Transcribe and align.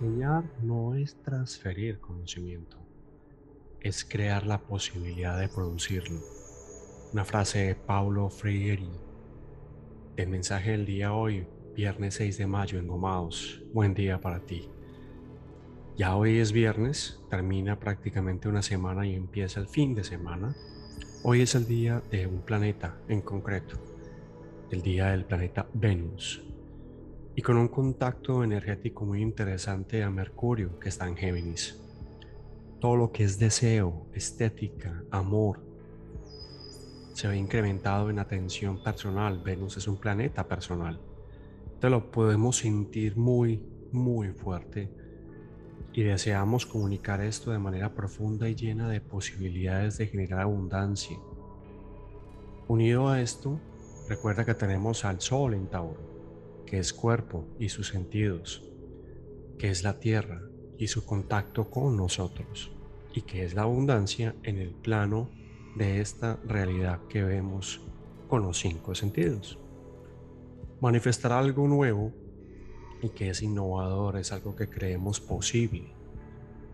Enseñar 0.00 0.44
no 0.62 0.94
es 0.94 1.14
transferir 1.20 2.00
conocimiento, 2.00 2.78
es 3.82 4.02
crear 4.02 4.46
la 4.46 4.58
posibilidad 4.58 5.38
de 5.38 5.46
producirlo. 5.46 6.20
Una 7.12 7.26
frase 7.26 7.66
de 7.66 7.74
Paulo 7.74 8.30
Freire. 8.30 8.88
El 10.16 10.28
mensaje 10.28 10.70
del 10.70 10.86
día 10.86 11.12
hoy, 11.12 11.46
viernes 11.76 12.14
6 12.14 12.38
de 12.38 12.46
mayo 12.46 12.78
en 12.78 12.88
Gomaos. 12.88 13.62
Buen 13.74 13.92
día 13.92 14.18
para 14.22 14.40
ti. 14.40 14.70
Ya 15.98 16.16
hoy 16.16 16.38
es 16.38 16.52
viernes, 16.52 17.20
termina 17.28 17.78
prácticamente 17.78 18.48
una 18.48 18.62
semana 18.62 19.06
y 19.06 19.14
empieza 19.14 19.60
el 19.60 19.68
fin 19.68 19.94
de 19.94 20.04
semana. 20.04 20.56
Hoy 21.24 21.42
es 21.42 21.54
el 21.54 21.66
día 21.66 22.02
de 22.10 22.26
un 22.26 22.40
planeta 22.40 22.96
en 23.06 23.20
concreto, 23.20 23.76
el 24.70 24.80
día 24.80 25.08
del 25.08 25.26
planeta 25.26 25.68
Venus 25.74 26.42
y 27.34 27.42
con 27.42 27.56
un 27.56 27.68
contacto 27.68 28.42
energético 28.42 29.04
muy 29.04 29.22
interesante 29.22 30.02
a 30.02 30.10
Mercurio 30.10 30.78
que 30.78 30.88
está 30.88 31.06
en 31.06 31.16
Géminis. 31.16 31.80
Todo 32.80 32.96
lo 32.96 33.12
que 33.12 33.24
es 33.24 33.38
deseo, 33.38 34.06
estética, 34.14 35.04
amor, 35.10 35.60
se 37.12 37.28
ve 37.28 37.36
incrementado 37.36 38.10
en 38.10 38.18
atención 38.18 38.82
personal. 38.82 39.42
Venus 39.44 39.76
es 39.76 39.86
un 39.86 39.98
planeta 39.98 40.48
personal. 40.48 41.00
Te 41.78 41.90
lo 41.90 42.10
podemos 42.10 42.56
sentir 42.56 43.16
muy, 43.16 43.62
muy 43.92 44.32
fuerte 44.32 44.90
y 45.92 46.02
deseamos 46.02 46.66
comunicar 46.66 47.20
esto 47.20 47.50
de 47.50 47.58
manera 47.58 47.94
profunda 47.94 48.48
y 48.48 48.54
llena 48.54 48.88
de 48.88 49.00
posibilidades 49.00 49.98
de 49.98 50.06
generar 50.06 50.40
abundancia. 50.40 51.16
Unido 52.68 53.08
a 53.08 53.20
esto, 53.20 53.60
recuerda 54.08 54.44
que 54.44 54.54
tenemos 54.54 55.04
al 55.04 55.20
Sol 55.20 55.54
en 55.54 55.66
Tauro 55.66 56.09
que 56.70 56.78
es 56.78 56.92
cuerpo 56.92 57.48
y 57.58 57.68
sus 57.68 57.88
sentidos, 57.88 58.62
que 59.58 59.70
es 59.70 59.82
la 59.82 59.98
tierra 59.98 60.40
y 60.78 60.86
su 60.86 61.04
contacto 61.04 61.68
con 61.68 61.96
nosotros, 61.96 62.70
y 63.12 63.22
que 63.22 63.44
es 63.44 63.54
la 63.54 63.62
abundancia 63.62 64.36
en 64.44 64.58
el 64.58 64.70
plano 64.70 65.28
de 65.74 66.00
esta 66.00 66.38
realidad 66.46 67.00
que 67.08 67.24
vemos 67.24 67.80
con 68.28 68.42
los 68.42 68.60
cinco 68.60 68.94
sentidos. 68.94 69.58
Manifestar 70.80 71.32
algo 71.32 71.66
nuevo 71.66 72.12
y 73.02 73.08
que 73.08 73.30
es 73.30 73.42
innovador, 73.42 74.16
es 74.16 74.30
algo 74.30 74.54
que 74.54 74.70
creemos 74.70 75.20
posible. 75.20 75.92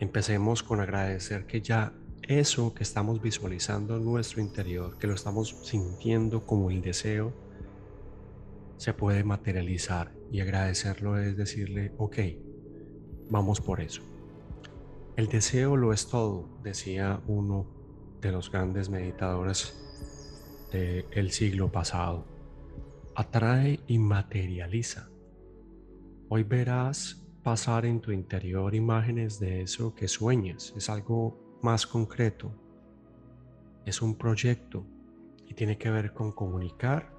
Empecemos 0.00 0.62
con 0.62 0.80
agradecer 0.80 1.46
que 1.46 1.62
ya 1.62 1.94
eso 2.24 2.74
que 2.74 2.82
estamos 2.82 3.22
visualizando 3.22 3.96
en 3.96 4.04
nuestro 4.04 4.42
interior, 4.42 4.98
que 4.98 5.06
lo 5.06 5.14
estamos 5.14 5.56
sintiendo 5.62 6.44
como 6.44 6.70
el 6.70 6.82
deseo, 6.82 7.32
se 8.78 8.94
puede 8.94 9.24
materializar 9.24 10.14
y 10.30 10.40
agradecerlo 10.40 11.18
es 11.18 11.36
decirle, 11.36 11.92
ok, 11.98 12.16
vamos 13.28 13.60
por 13.60 13.80
eso. 13.80 14.02
El 15.16 15.26
deseo 15.28 15.76
lo 15.76 15.92
es 15.92 16.08
todo, 16.08 16.48
decía 16.62 17.20
uno 17.26 17.66
de 18.20 18.32
los 18.32 18.50
grandes 18.50 18.88
meditadores 18.88 19.74
del 20.70 21.30
siglo 21.32 21.72
pasado. 21.72 22.24
Atrae 23.16 23.80
y 23.88 23.98
materializa. 23.98 25.08
Hoy 26.28 26.44
verás 26.44 27.26
pasar 27.42 27.84
en 27.84 28.00
tu 28.00 28.12
interior 28.12 28.74
imágenes 28.74 29.40
de 29.40 29.62
eso 29.62 29.94
que 29.94 30.06
sueñas. 30.06 30.72
Es 30.76 30.88
algo 30.88 31.58
más 31.62 31.84
concreto. 31.84 32.52
Es 33.84 34.02
un 34.02 34.16
proyecto 34.16 34.86
y 35.48 35.54
tiene 35.54 35.78
que 35.78 35.90
ver 35.90 36.12
con 36.12 36.30
comunicar 36.30 37.17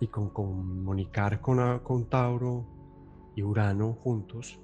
y 0.00 0.06
con 0.08 0.30
comunicar 0.30 1.40
con, 1.40 1.80
con 1.80 2.08
Tauro 2.08 2.66
y 3.34 3.42
Urano 3.42 3.94
juntos, 3.94 4.60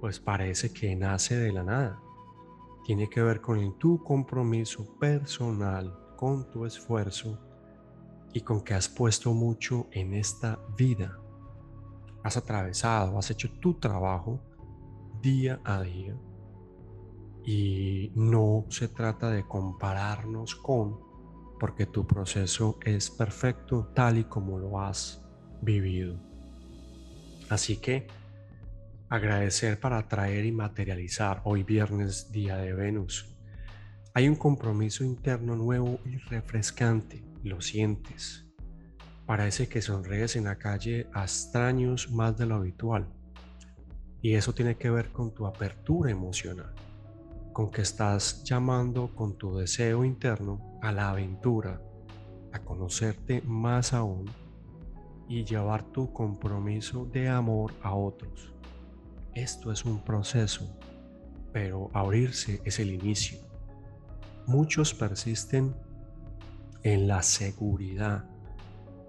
pues 0.00 0.20
parece 0.20 0.72
que 0.72 0.94
nace 0.96 1.36
de 1.36 1.52
la 1.52 1.62
nada. 1.62 2.00
Tiene 2.84 3.08
que 3.08 3.22
ver 3.22 3.40
con 3.40 3.78
tu 3.78 4.02
compromiso 4.02 4.98
personal, 4.98 5.92
con 6.16 6.50
tu 6.50 6.64
esfuerzo 6.64 7.38
y 8.32 8.40
con 8.42 8.60
que 8.60 8.74
has 8.74 8.88
puesto 8.88 9.32
mucho 9.32 9.86
en 9.90 10.14
esta 10.14 10.58
vida. 10.76 11.18
Has 12.22 12.36
atravesado, 12.36 13.18
has 13.18 13.30
hecho 13.30 13.50
tu 13.60 13.74
trabajo 13.74 14.40
día 15.20 15.60
a 15.64 15.80
día 15.82 16.16
y 17.44 18.12
no 18.14 18.66
se 18.68 18.88
trata 18.88 19.30
de 19.30 19.46
compararnos 19.46 20.56
con 20.56 21.05
porque 21.58 21.86
tu 21.86 22.06
proceso 22.06 22.78
es 22.84 23.10
perfecto 23.10 23.90
tal 23.94 24.18
y 24.18 24.24
como 24.24 24.58
lo 24.58 24.80
has 24.80 25.22
vivido. 25.62 26.18
Así 27.48 27.76
que 27.76 28.06
agradecer 29.08 29.78
para 29.78 29.98
atraer 29.98 30.44
y 30.44 30.52
materializar 30.52 31.40
hoy 31.44 31.62
viernes 31.62 32.30
día 32.32 32.56
de 32.56 32.72
Venus. 32.72 33.34
Hay 34.14 34.28
un 34.28 34.36
compromiso 34.36 35.04
interno 35.04 35.56
nuevo 35.56 36.00
y 36.04 36.16
refrescante, 36.16 37.24
lo 37.42 37.60
sientes. 37.60 38.46
Parece 39.26 39.68
que 39.68 39.82
sonríes 39.82 40.36
en 40.36 40.44
la 40.44 40.56
calle 40.56 41.08
a 41.12 41.22
extraños 41.22 42.10
más 42.10 42.36
de 42.36 42.46
lo 42.46 42.56
habitual. 42.56 43.08
Y 44.22 44.34
eso 44.34 44.54
tiene 44.54 44.76
que 44.76 44.90
ver 44.90 45.10
con 45.10 45.34
tu 45.34 45.46
apertura 45.46 46.10
emocional 46.10 46.74
con 47.56 47.70
que 47.70 47.80
estás 47.80 48.44
llamando 48.44 49.14
con 49.14 49.38
tu 49.38 49.56
deseo 49.56 50.04
interno 50.04 50.78
a 50.82 50.92
la 50.92 51.08
aventura, 51.08 51.80
a 52.52 52.58
conocerte 52.58 53.40
más 53.46 53.94
aún 53.94 54.26
y 55.26 55.42
llevar 55.42 55.82
tu 55.84 56.12
compromiso 56.12 57.06
de 57.06 57.30
amor 57.30 57.72
a 57.82 57.94
otros. 57.94 58.52
Esto 59.32 59.72
es 59.72 59.86
un 59.86 60.04
proceso, 60.04 60.78
pero 61.50 61.88
abrirse 61.94 62.60
es 62.66 62.78
el 62.78 62.90
inicio. 62.90 63.38
Muchos 64.46 64.92
persisten 64.92 65.74
en 66.82 67.08
la 67.08 67.22
seguridad, 67.22 68.28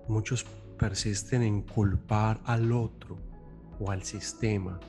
muchos 0.07 0.46
persisten 0.80 1.44
en 1.44 1.63
culpar 1.63 2.40
al 2.46 2.72
otro 2.72 3.18
o 3.78 3.91
al 3.91 4.03
sistema 4.03 4.80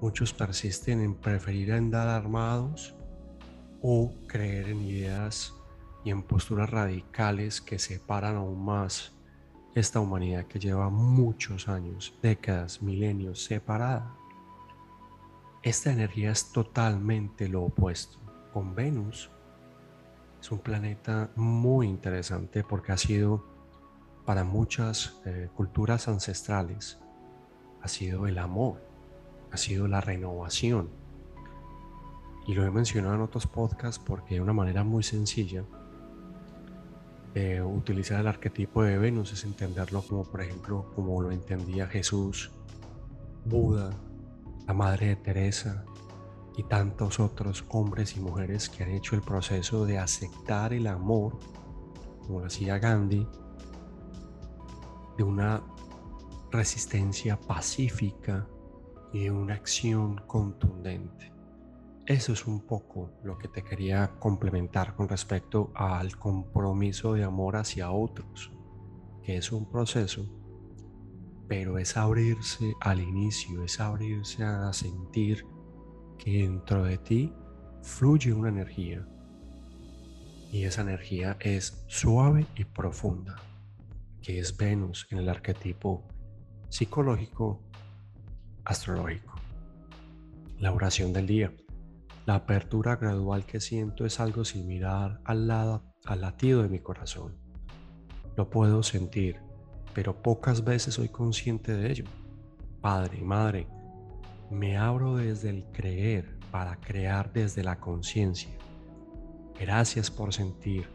Muchos 0.00 0.32
persisten 0.32 1.02
en 1.02 1.14
preferir 1.14 1.74
andar 1.74 2.08
armados 2.08 2.94
o 3.82 4.10
creer 4.26 4.70
en 4.70 4.80
ideas 4.80 5.52
y 6.04 6.10
en 6.10 6.22
posturas 6.22 6.70
radicales 6.70 7.60
que 7.60 7.78
separan 7.78 8.36
aún 8.36 8.64
más 8.64 9.12
esta 9.74 10.00
humanidad 10.00 10.46
que 10.46 10.58
lleva 10.58 10.88
muchos 10.88 11.68
años, 11.68 12.18
décadas, 12.22 12.80
milenios 12.80 13.44
separada. 13.44 14.16
Esta 15.62 15.92
energía 15.92 16.30
es 16.32 16.50
totalmente 16.50 17.46
lo 17.46 17.64
opuesto. 17.64 18.18
Con 18.54 18.74
Venus 18.74 19.30
es 20.40 20.50
un 20.50 20.60
planeta 20.60 21.30
muy 21.36 21.86
interesante 21.86 22.64
porque 22.64 22.92
ha 22.92 22.96
sido 22.96 23.44
para 24.24 24.44
muchas 24.44 25.20
eh, 25.26 25.50
culturas 25.54 26.08
ancestrales, 26.08 26.98
ha 27.82 27.88
sido 27.88 28.26
el 28.26 28.38
amor 28.38 28.89
ha 29.50 29.56
sido 29.56 29.88
la 29.88 30.00
renovación. 30.00 30.90
Y 32.46 32.54
lo 32.54 32.64
he 32.64 32.70
mencionado 32.70 33.14
en 33.14 33.20
otros 33.20 33.46
podcasts 33.46 34.02
porque 34.04 34.36
de 34.36 34.40
una 34.40 34.52
manera 34.52 34.82
muy 34.84 35.02
sencilla 35.02 35.64
utilizar 37.64 38.20
el 38.20 38.26
arquetipo 38.26 38.82
de 38.82 38.98
Venus 38.98 39.32
es 39.32 39.44
entenderlo 39.44 40.02
como 40.02 40.24
por 40.24 40.42
ejemplo 40.42 40.90
como 40.94 41.22
lo 41.22 41.30
entendía 41.30 41.86
Jesús, 41.86 42.50
Buda, 43.44 43.90
la 44.66 44.74
Madre 44.74 45.08
de 45.08 45.16
Teresa 45.16 45.84
y 46.56 46.64
tantos 46.64 47.20
otros 47.20 47.64
hombres 47.68 48.16
y 48.16 48.20
mujeres 48.20 48.68
que 48.68 48.82
han 48.82 48.90
hecho 48.90 49.14
el 49.14 49.22
proceso 49.22 49.86
de 49.86 49.98
aceptar 49.98 50.72
el 50.72 50.86
amor, 50.88 51.38
como 52.26 52.40
lo 52.40 52.46
hacía 52.46 52.78
Gandhi, 52.78 53.26
de 55.16 55.22
una 55.22 55.62
resistencia 56.50 57.38
pacífica 57.38 58.46
y 59.12 59.28
una 59.28 59.54
acción 59.54 60.20
contundente. 60.26 61.32
Eso 62.06 62.32
es 62.32 62.46
un 62.46 62.60
poco 62.60 63.12
lo 63.22 63.38
que 63.38 63.48
te 63.48 63.62
quería 63.62 64.12
complementar 64.18 64.94
con 64.94 65.08
respecto 65.08 65.70
al 65.74 66.16
compromiso 66.16 67.14
de 67.14 67.24
amor 67.24 67.56
hacia 67.56 67.90
otros, 67.90 68.52
que 69.22 69.36
es 69.36 69.52
un 69.52 69.70
proceso, 69.70 70.26
pero 71.46 71.78
es 71.78 71.96
abrirse 71.96 72.74
al 72.80 73.00
inicio, 73.00 73.64
es 73.64 73.80
abrirse 73.80 74.42
a 74.42 74.72
sentir 74.72 75.44
que 76.18 76.42
dentro 76.42 76.84
de 76.84 76.98
ti 76.98 77.32
fluye 77.82 78.32
una 78.32 78.48
energía 78.48 79.06
y 80.52 80.64
esa 80.64 80.82
energía 80.82 81.36
es 81.40 81.84
suave 81.86 82.46
y 82.56 82.64
profunda, 82.64 83.36
que 84.20 84.40
es 84.40 84.56
Venus 84.56 85.06
en 85.10 85.18
el 85.18 85.28
arquetipo 85.28 86.08
psicológico 86.68 87.62
astrológico. 88.70 89.34
La 90.60 90.72
oración 90.72 91.12
del 91.12 91.26
día. 91.26 91.52
La 92.24 92.36
apertura 92.36 92.94
gradual 92.94 93.44
que 93.44 93.60
siento 93.60 94.06
es 94.06 94.20
algo 94.20 94.44
similar 94.44 95.20
al, 95.24 95.48
lado, 95.48 95.82
al 96.04 96.20
latido 96.20 96.62
de 96.62 96.68
mi 96.68 96.78
corazón. 96.78 97.36
Lo 98.36 98.48
puedo 98.48 98.84
sentir, 98.84 99.40
pero 99.92 100.22
pocas 100.22 100.62
veces 100.62 100.94
soy 100.94 101.08
consciente 101.08 101.72
de 101.72 101.90
ello. 101.90 102.04
Padre, 102.80 103.20
madre, 103.22 103.66
Me 104.50 104.76
abro 104.76 105.16
desde 105.16 105.50
el 105.50 105.64
creer 105.72 106.38
para 106.50 106.76
crear 106.76 107.32
desde 107.32 107.62
la 107.62 107.78
conciencia. 107.78 108.50
Gracias 109.58 110.10
por 110.10 110.32
sentir 110.32 110.88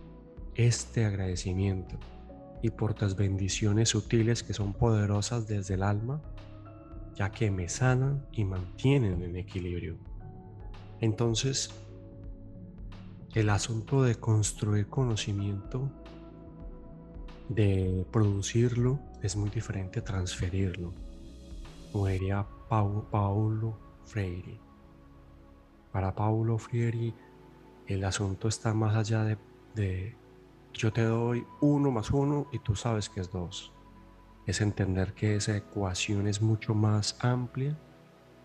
este 0.56 1.06
agradecimiento 1.06 1.98
y 2.62 2.70
por 2.70 2.94
tus 2.94 3.16
bendiciones 3.16 3.90
sutiles 3.90 4.44
que 4.44 4.54
son 4.54 4.74
poderosas 4.74 5.48
desde 5.48 5.76
el 5.76 5.84
alma, 5.84 6.22
ya 7.16 7.32
que 7.32 7.50
me 7.50 7.70
sanan 7.70 8.26
y 8.32 8.44
mantienen 8.44 9.22
en 9.24 9.36
equilibrio. 9.36 9.98
Entonces, 11.00 11.70
el 13.34 13.50
asunto 13.50 14.04
de 14.04 14.16
construir 14.16 14.88
conocimiento, 14.88 15.90
de 17.50 18.06
producirlo, 18.12 19.00
es 19.22 19.36
muy 19.36 19.50
diferente 19.50 20.00
a 20.00 20.04
transferirlo, 20.04 20.94
como 21.92 22.08
diría 22.08 22.46
Paulo 22.70 23.78
Freire. 24.06 24.60
Para 25.92 26.14
Paulo 26.14 26.58
Freire, 26.58 27.14
el 27.88 28.04
asunto 28.04 28.48
está 28.48 28.74
más 28.74 28.96
allá 28.96 29.24
de, 29.24 29.38
de 29.76 30.16
yo 30.74 30.92
te 30.92 31.04
doy 31.04 31.46
uno 31.62 31.92
más 31.92 32.12
uno 32.12 32.48
y 32.52 32.60
tú 32.60 32.76
sabes 32.76 33.10
que 33.10 33.22
es 33.22 33.32
dos. 33.32 33.75
Es 34.46 34.62
entender 34.62 35.14
que 35.14 35.36
esa 35.36 35.58
ecuación 35.58 36.28
es 36.28 36.42
mucho 36.42 36.76
más 36.76 37.18
amplia 37.20 37.78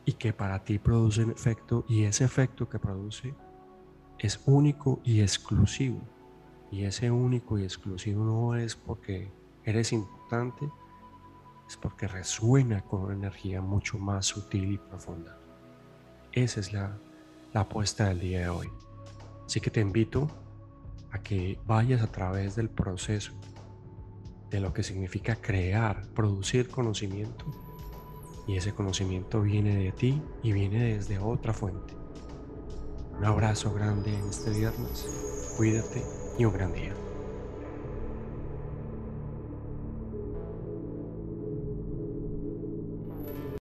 y 0.05 0.15
que 0.15 0.33
para 0.33 0.65
ti 0.65 0.79
produce 0.79 1.25
un 1.25 1.31
efecto 1.31 1.85
y 1.89 2.05
ese 2.05 2.25
efecto 2.25 2.69
que 2.69 2.79
produce 2.79 3.35
es 4.19 4.41
único 4.47 5.01
y 5.05 5.21
exclusivo. 5.21 6.01
Y 6.71 6.85
ese 6.85 7.11
único 7.11 7.59
y 7.59 7.65
exclusivo 7.65 8.25
no 8.25 8.55
es 8.55 8.77
porque 8.77 9.31
eres 9.65 9.93
importante, 9.93 10.71
es 11.69 11.77
porque 11.77 12.07
resuena 12.07 12.83
con 12.83 13.03
una 13.03 13.15
energía 13.15 13.61
mucho 13.61 13.99
más 13.99 14.27
sutil 14.27 14.73
y 14.73 14.79
profunda. 14.79 15.39
Esa 16.33 16.61
es 16.61 16.73
la, 16.73 16.97
la 17.53 17.61
apuesta 17.61 18.09
del 18.09 18.21
día 18.21 18.41
de 18.41 18.49
hoy. 18.49 18.69
Así 19.47 19.61
que 19.61 19.71
te 19.71 19.81
invito 19.81 20.29
a 21.11 21.19
que 21.19 21.59
vayas 21.67 22.03
a 22.03 22.07
través 22.07 22.57
del 22.57 22.69
proceso 22.69 23.33
de 24.51 24.61
lo 24.61 24.73
que 24.73 24.83
significa 24.83 25.37
crear, 25.37 26.07
producir 26.15 26.69
conocimiento. 26.69 27.45
Y 28.47 28.57
ese 28.57 28.73
conocimiento 28.73 29.43
viene 29.43 29.77
de 29.77 29.93
ti 29.93 30.21
y 30.43 30.53
viene 30.53 30.95
desde 30.95 31.19
otra 31.19 31.53
fuente. 31.53 31.95
Un 33.17 33.25
abrazo 33.25 33.73
grande 33.73 34.13
en 34.13 34.29
este 34.29 34.51
viernes. 34.51 35.07
Cuídate 35.57 36.03
y 36.39 36.45
un 36.45 36.53
gran 36.53 36.73
día. 36.73 36.95